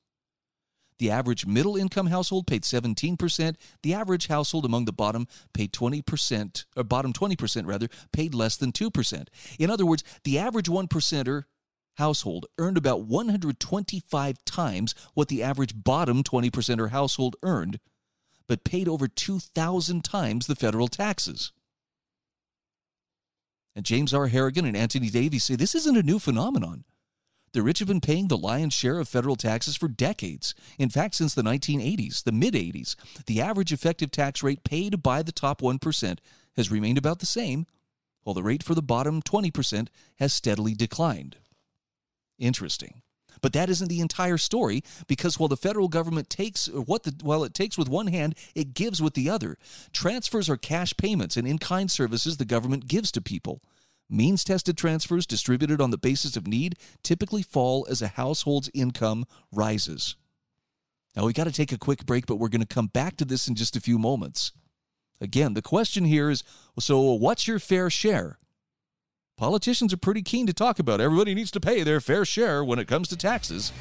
[0.98, 3.56] The average middle income household paid 17%.
[3.82, 8.72] The average household among the bottom paid 20%, or bottom 20% rather, paid less than
[8.72, 9.28] 2%.
[9.58, 11.44] In other words, the average one percenter
[11.98, 17.78] household earned about 125 times what the average bottom 20 percenter household earned,
[18.46, 21.52] but paid over 2,000 times the federal taxes.
[23.76, 24.28] And James R.
[24.28, 26.84] Harrigan and Antony Davies say this isn't a new phenomenon.
[27.52, 30.54] The rich have been paying the lion's share of federal taxes for decades.
[30.78, 32.94] In fact, since the 1980s, the mid 80s,
[33.26, 36.18] the average effective tax rate paid by the top 1%
[36.56, 37.66] has remained about the same,
[38.22, 41.36] while the rate for the bottom 20% has steadily declined.
[42.38, 43.02] Interesting.
[43.40, 47.14] But that isn't the entire story because while the federal government takes uh, what the
[47.22, 49.56] while it takes with one hand, it gives with the other.
[49.92, 53.62] Transfers are cash payments and in-kind services the government gives to people.
[54.10, 59.26] Means tested transfers distributed on the basis of need typically fall as a household's income
[59.52, 60.16] rises.
[61.14, 63.24] Now, we got to take a quick break, but we're going to come back to
[63.24, 64.52] this in just a few moments.
[65.20, 66.44] Again, the question here is
[66.78, 68.38] so, what's your fair share?
[69.38, 72.80] Politicians are pretty keen to talk about everybody needs to pay their fair share when
[72.80, 73.72] it comes to taxes.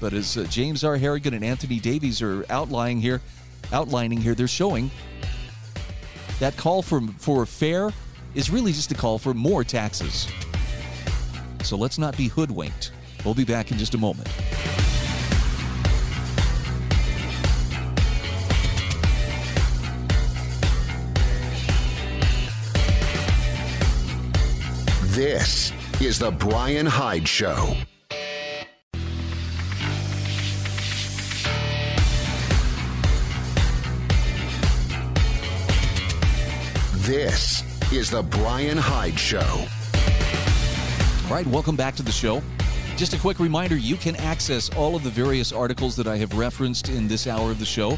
[0.00, 0.96] But as uh, James R.
[0.96, 3.20] Harrigan and Antony Davies are outlining here,
[3.74, 4.90] outlining here, they're showing
[6.40, 7.92] that call for for fair
[8.34, 10.28] is really just a call for more taxes.
[11.62, 12.90] So let's not be hoodwinked.
[13.22, 14.28] We'll be back in just a moment.
[25.14, 27.76] This is The Bryan Hyde Show.
[36.96, 39.38] This is The Bryan Hyde Show.
[39.38, 42.42] All right, welcome back to the show.
[42.96, 46.36] Just a quick reminder you can access all of the various articles that I have
[46.36, 47.96] referenced in this hour of the show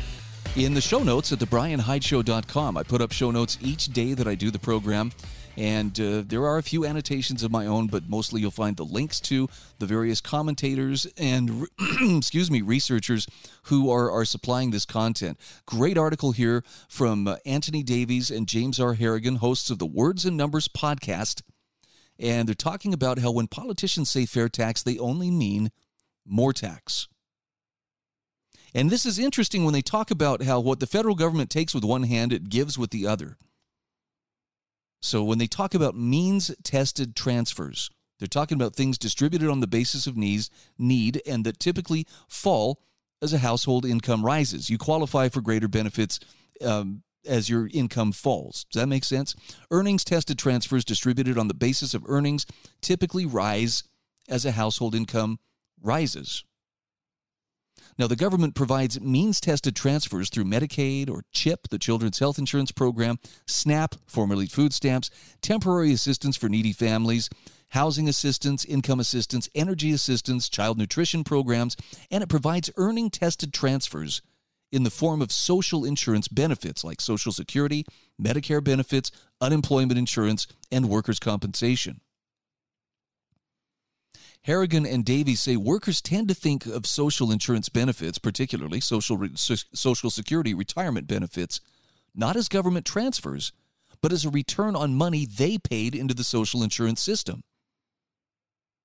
[0.56, 2.76] in the show notes at thebryanhydeshow.com.
[2.78, 5.12] I put up show notes each day that I do the program.
[5.58, 8.84] And uh, there are a few annotations of my own, but mostly you'll find the
[8.84, 11.66] links to the various commentators and,
[12.00, 13.26] excuse me, researchers
[13.64, 15.38] who are, are supplying this content.
[15.66, 18.94] Great article here from uh, Antony Davies and James R.
[18.94, 21.42] Harrigan, hosts of the Words and Numbers podcast.
[22.18, 25.70] And they're talking about how when politicians say fair tax, they only mean
[26.26, 27.08] more tax.
[28.74, 31.84] And this is interesting when they talk about how what the federal government takes with
[31.84, 33.38] one hand, it gives with the other.
[35.00, 39.66] So when they talk about means tested transfers, they're talking about things distributed on the
[39.66, 42.80] basis of needs, need and that typically fall
[43.22, 44.70] as a household income rises.
[44.70, 46.18] You qualify for greater benefits
[46.64, 48.64] um, as your income falls.
[48.70, 49.34] Does that make sense?
[49.70, 52.46] Earnings tested transfers distributed on the basis of earnings
[52.80, 53.84] typically rise
[54.28, 55.38] as a household income
[55.80, 56.44] rises.
[57.98, 62.70] Now, the government provides means tested transfers through Medicaid or CHIP, the Children's Health Insurance
[62.70, 67.30] Program, SNAP, formerly food stamps, temporary assistance for needy families,
[67.70, 71.74] housing assistance, income assistance, energy assistance, child nutrition programs,
[72.10, 74.20] and it provides earning tested transfers
[74.70, 77.86] in the form of social insurance benefits like Social Security,
[78.20, 82.00] Medicare benefits, unemployment insurance, and workers' compensation.
[84.46, 90.08] Harrigan and Davies say workers tend to think of social insurance benefits, particularly social, social
[90.08, 91.60] security retirement benefits,
[92.14, 93.52] not as government transfers,
[94.00, 97.42] but as a return on money they paid into the social insurance system.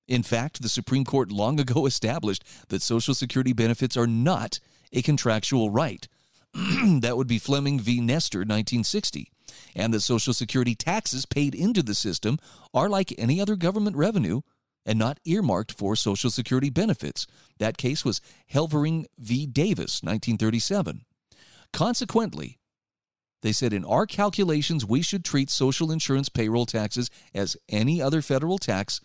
[0.08, 4.58] In fact, the Supreme Court long ago established that Social Security benefits are not
[4.92, 6.08] a contractual right.
[6.54, 8.00] that would be Fleming v.
[8.00, 9.30] Nestor, 1960.
[9.76, 12.38] And that Social Security taxes paid into the system
[12.74, 14.40] are like any other government revenue
[14.84, 17.26] and not earmarked for Social Security benefits.
[17.58, 18.20] That case was
[18.52, 19.46] Helvering v.
[19.46, 21.04] Davis, 1937.
[21.72, 22.58] Consequently,
[23.42, 28.22] they said in our calculations, we should treat social insurance payroll taxes as any other
[28.22, 29.00] federal tax,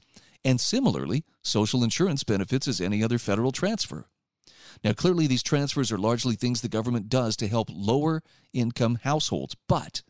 [0.45, 4.08] and similarly, social insurance benefits as any other federal transfer.
[4.84, 8.22] Now, clearly, these transfers are largely things the government does to help lower
[8.54, 10.04] income households, but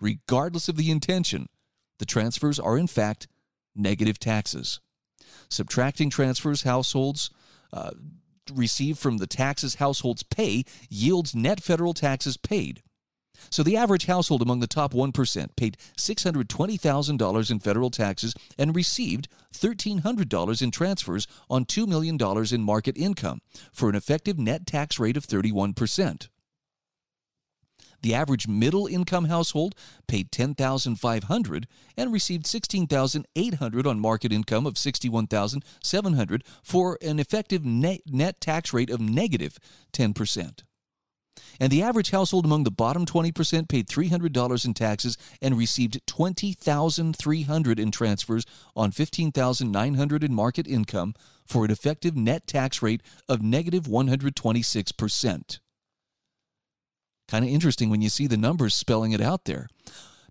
[0.00, 1.48] regardless of the intention,
[1.98, 3.26] the transfers are in fact
[3.74, 4.80] negative taxes.
[5.48, 7.30] Subtracting transfers households
[7.72, 7.92] uh,
[8.52, 12.82] receive from the taxes households pay yields net federal taxes paid.
[13.50, 19.28] So the average household among the top 1% paid $620,000 in federal taxes and received
[19.54, 22.18] $1,300 in transfers on $2 million
[22.52, 23.40] in market income
[23.72, 26.28] for an effective net tax rate of 31%.
[28.04, 29.74] The average middle income household
[30.06, 38.42] paid 10,500 and received 16,800 on market income of 61,700 for an effective net, net
[38.42, 39.58] tax rate of negative
[39.94, 40.64] 10%.
[41.58, 47.78] And the average household among the bottom 20% paid $300 in taxes and received $20,300
[47.78, 48.44] in transfers
[48.76, 51.14] on $15,900 in market income
[51.46, 53.00] for an effective net tax rate
[53.30, 55.58] of negative 126%.
[57.28, 59.68] Kind of interesting when you see the numbers spelling it out there.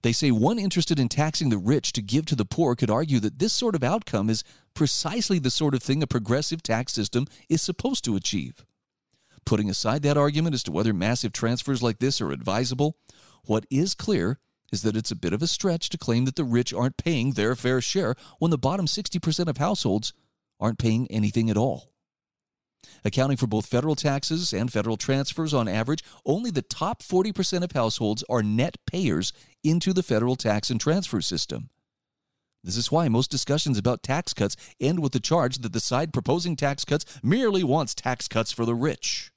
[0.03, 3.19] They say one interested in taxing the rich to give to the poor could argue
[3.21, 7.25] that this sort of outcome is precisely the sort of thing a progressive tax system
[7.47, 8.65] is supposed to achieve.
[9.45, 12.97] Putting aside that argument as to whether massive transfers like this are advisable,
[13.45, 14.39] what is clear
[14.73, 17.31] is that it's a bit of a stretch to claim that the rich aren't paying
[17.31, 20.13] their fair share when the bottom 60% of households
[20.59, 21.92] aren't paying anything at all.
[23.05, 27.71] Accounting for both federal taxes and federal transfers on average, only the top 40% of
[27.71, 31.69] households are net payers into the federal tax and transfer system.
[32.63, 36.13] This is why most discussions about tax cuts end with the charge that the side
[36.13, 39.31] proposing tax cuts merely wants tax cuts for the rich.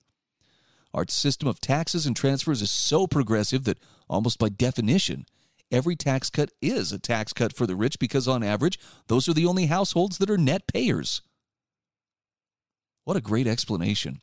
[0.95, 3.79] Our system of taxes and transfers is so progressive that,
[4.09, 5.27] almost by definition,
[5.73, 8.79] every tax cut is a tax cut for the rich because, on average,
[9.09, 11.21] those are the only households that are net payers.
[13.07, 14.21] What a great explanation.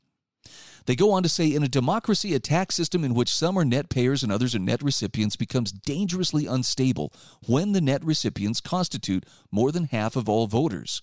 [0.88, 3.64] They go on to say in a democracy, a tax system in which some are
[3.64, 7.14] net payers and others are net recipients becomes dangerously unstable
[7.48, 11.02] when the net recipients constitute more than half of all voters.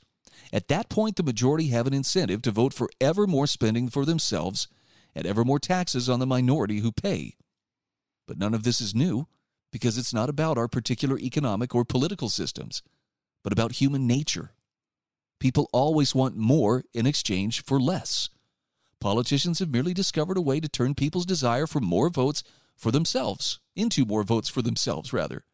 [0.53, 4.05] At that point, the majority have an incentive to vote for ever more spending for
[4.05, 4.69] themselves
[5.15, 7.37] and ever more taxes on the minority who pay.
[8.29, 9.27] But none of this is new
[9.73, 12.83] because it's not about our particular economic or political systems,
[13.43, 14.53] but about human nature.
[15.41, 18.29] People always want more in exchange for less.
[19.01, 22.45] Politicians have merely discovered a way to turn people's desire for more votes
[22.77, 25.45] for themselves into more votes for themselves, rather.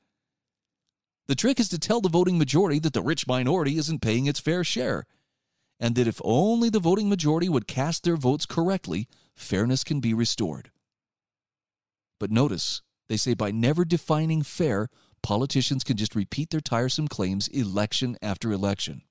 [1.28, 4.40] The trick is to tell the voting majority that the rich minority isn't paying its
[4.40, 5.06] fair share,
[5.78, 10.14] and that if only the voting majority would cast their votes correctly, fairness can be
[10.14, 10.70] restored.
[12.18, 14.88] But notice, they say by never defining fair,
[15.22, 19.02] politicians can just repeat their tiresome claims election after election.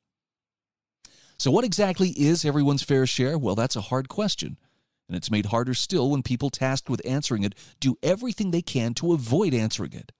[1.37, 3.37] So, what exactly is everyone's fair share?
[3.37, 4.57] Well, that's a hard question.
[5.07, 8.93] And it's made harder still when people tasked with answering it do everything they can
[8.95, 10.11] to avoid answering it.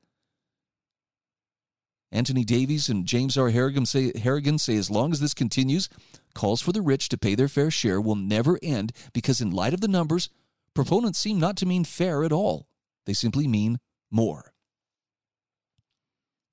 [2.12, 3.50] Antony Davies and James R.
[3.50, 5.90] Harrigan say, Harrigan say as long as this continues,
[6.34, 9.74] calls for the rich to pay their fair share will never end because, in light
[9.74, 10.30] of the numbers,
[10.74, 12.68] proponents seem not to mean fair at all.
[13.06, 13.80] They simply mean
[14.12, 14.54] more.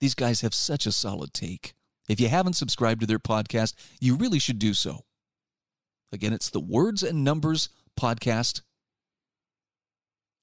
[0.00, 1.74] These guys have such a solid take.
[2.08, 5.04] If you haven't subscribed to their podcast, you really should do so.
[6.12, 8.62] Again, it's the Words and Numbers podcast.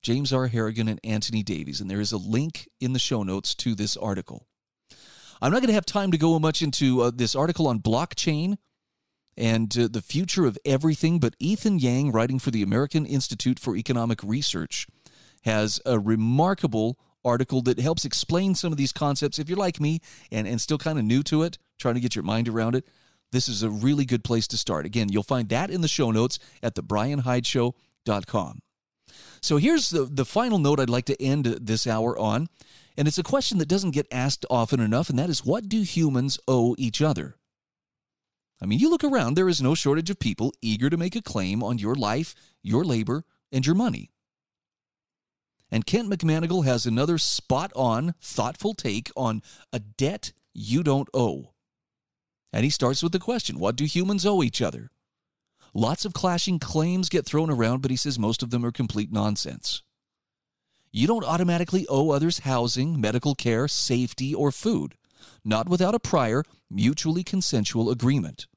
[0.01, 0.47] James R.
[0.47, 3.97] Harrigan and Antony Davies, and there is a link in the show notes to this
[3.97, 4.47] article.
[5.41, 8.57] I'm not going to have time to go much into uh, this article on blockchain
[9.37, 13.75] and uh, the future of everything, but Ethan Yang, writing for the American Institute for
[13.75, 14.87] Economic Research,
[15.43, 19.39] has a remarkable article that helps explain some of these concepts.
[19.39, 19.99] If you're like me
[20.31, 22.85] and, and still kind of new to it, trying to get your mind around it,
[23.31, 24.85] this is a really good place to start.
[24.85, 28.59] Again, you'll find that in the show notes at thebryanhydeshow.com.
[29.41, 32.47] So here's the, the final note I'd like to end this hour on,
[32.97, 35.81] and it's a question that doesn't get asked often enough, and that is what do
[35.81, 37.35] humans owe each other?
[38.61, 41.21] I mean, you look around, there is no shortage of people eager to make a
[41.21, 44.11] claim on your life, your labor, and your money.
[45.71, 49.41] And Kent McManigal has another spot on, thoughtful take on
[49.71, 51.53] a debt you don't owe.
[52.51, 54.89] And he starts with the question what do humans owe each other?
[55.73, 59.11] Lots of clashing claims get thrown around, but he says most of them are complete
[59.11, 59.83] nonsense.
[60.91, 64.95] You don't automatically owe others housing, medical care, safety, or food,
[65.45, 68.47] not without a prior, mutually consensual agreement.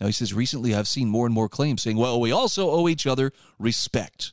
[0.00, 2.88] Now, he says, recently I've seen more and more claims saying, well, we also owe
[2.88, 4.32] each other respect.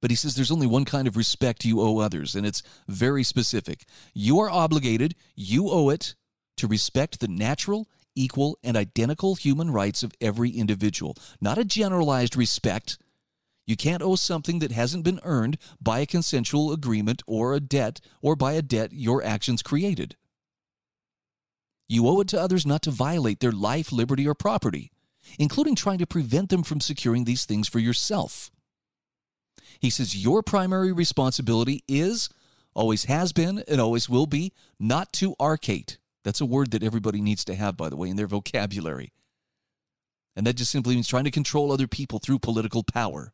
[0.00, 3.22] But he says there's only one kind of respect you owe others, and it's very
[3.22, 3.86] specific.
[4.14, 6.14] You are obligated, you owe it,
[6.58, 12.36] to respect the natural, equal, and identical human rights of every individual, not a generalized
[12.36, 12.98] respect.
[13.66, 18.00] You can't owe something that hasn't been earned by a consensual agreement or a debt
[18.22, 20.16] or by a debt your actions created.
[21.88, 24.90] You owe it to others not to violate their life, liberty, or property,
[25.38, 28.50] including trying to prevent them from securing these things for yourself.
[29.80, 32.28] He says, Your primary responsibility is,
[32.74, 35.98] always has been, and always will be, not to archate.
[36.24, 39.12] That's a word that everybody needs to have, by the way, in their vocabulary.
[40.34, 43.32] And that just simply means trying to control other people through political power.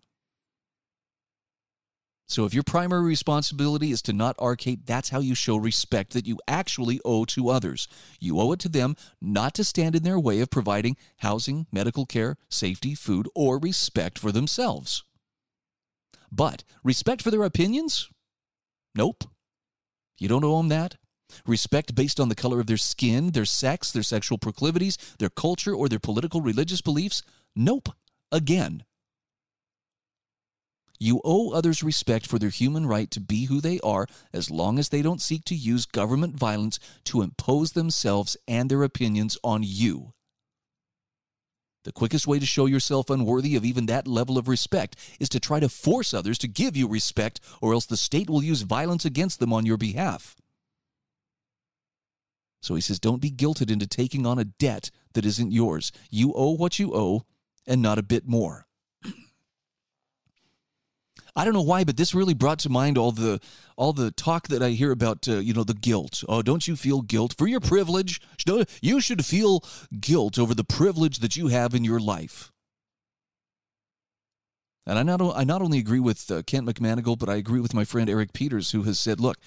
[2.28, 6.26] So if your primary responsibility is to not archate, that's how you show respect that
[6.26, 7.88] you actually owe to others.
[8.20, 12.06] You owe it to them not to stand in their way of providing housing, medical
[12.06, 15.04] care, safety, food, or respect for themselves.
[16.32, 18.08] But respect for their opinions?
[18.94, 19.24] Nope.
[20.18, 20.96] You don't owe them that.
[21.46, 25.74] Respect based on the color of their skin, their sex, their sexual proclivities, their culture,
[25.74, 27.22] or their political religious beliefs?
[27.54, 27.90] Nope.
[28.30, 28.84] Again.
[30.98, 34.78] You owe others respect for their human right to be who they are as long
[34.78, 39.62] as they don't seek to use government violence to impose themselves and their opinions on
[39.64, 40.12] you.
[41.84, 45.40] The quickest way to show yourself unworthy of even that level of respect is to
[45.40, 49.04] try to force others to give you respect, or else the state will use violence
[49.04, 50.36] against them on your behalf.
[52.60, 55.90] So he says, don't be guilted into taking on a debt that isn't yours.
[56.10, 57.24] You owe what you owe
[57.66, 58.66] and not a bit more.
[61.34, 63.40] I don't know why, but this really brought to mind all the
[63.76, 65.26] all the talk that I hear about.
[65.26, 66.22] Uh, you know, the guilt.
[66.28, 68.20] Oh, don't you feel guilt for your privilege?
[68.82, 69.64] You should feel
[69.98, 72.52] guilt over the privilege that you have in your life.
[74.86, 77.72] And I not I not only agree with uh, Kent McManigal, but I agree with
[77.72, 79.38] my friend Eric Peters, who has said, "Look,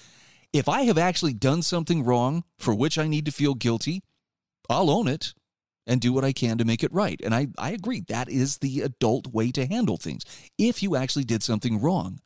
[0.52, 4.02] if I have actually done something wrong for which I need to feel guilty,
[4.68, 5.34] I'll own it
[5.86, 7.20] and do what I can to make it right.
[7.22, 10.24] And I, I agree, that is the adult way to handle things
[10.58, 12.20] if you actually did something wrong.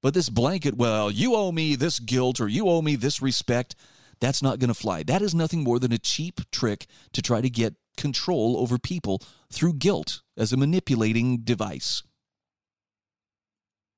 [0.00, 3.74] But this blanket, well, you owe me this guilt or you owe me this respect,
[4.20, 5.02] that's not going to fly.
[5.02, 9.20] That is nothing more than a cheap trick to try to get control over people
[9.52, 12.04] through guilt as a manipulating device.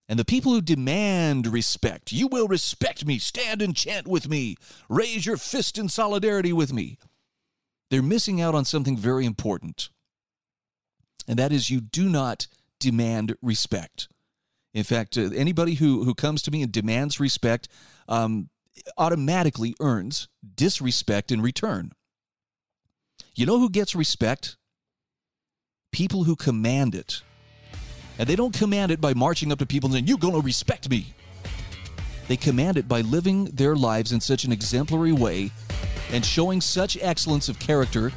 [0.08, 4.56] And the people who demand respect, you will respect me, stand and chant with me,
[4.88, 6.98] raise your fist in solidarity with me
[7.90, 9.90] they're missing out on something very important.
[11.28, 12.46] And that is you do not
[12.78, 14.08] demand respect.
[14.72, 17.68] In fact, uh, anybody who, who comes to me and demands respect
[18.08, 18.48] um,
[18.96, 21.92] automatically earns disrespect in return.
[23.34, 24.56] You know who gets respect?
[25.92, 27.22] People who command it.
[28.18, 30.40] And they don't command it by marching up to people and saying, You're going to
[30.40, 31.14] respect me.
[32.28, 35.50] They command it by living their lives in such an exemplary way
[36.12, 38.12] and showing such excellence of character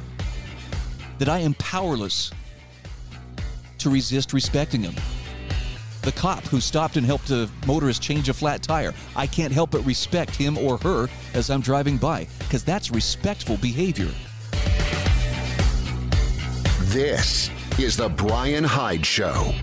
[1.18, 2.30] that I am powerless
[3.78, 4.94] to resist respecting him.
[6.02, 9.70] The cop who stopped and helped a motorist change a flat tire, I can't help
[9.70, 14.10] but respect him or her as I'm driving by, because that's respectful behavior.
[16.92, 19.54] This is The Bryan Hyde Show.